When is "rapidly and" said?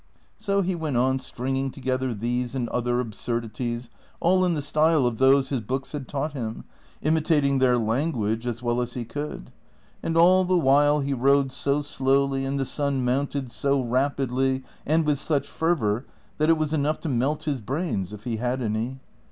13.79-15.05